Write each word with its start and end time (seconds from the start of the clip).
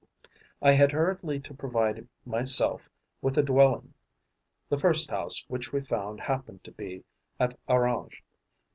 I 0.63 0.71
had 0.71 0.91
hurriedly 0.91 1.39
to 1.41 1.53
provide 1.53 2.07
myself 2.25 2.89
with 3.21 3.37
a 3.37 3.43
dwelling. 3.43 3.93
The 4.67 4.79
first 4.79 5.11
house 5.11 5.45
which 5.47 5.71
we 5.71 5.83
found 5.83 6.21
happened 6.21 6.63
to 6.63 6.71
be 6.71 7.03
at 7.39 7.55
Orange. 7.67 8.23